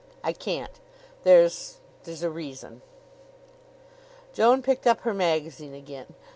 "I 0.23 0.33
can't. 0.33 0.71
There's 1.21 1.77
there's 2.05 2.23
a 2.23 2.29
reason." 2.31 2.81
Joan 4.33 4.63
picked 4.63 4.87
up 4.87 5.01
her 5.01 5.13
magazine 5.13 5.75
again. 5.75 6.15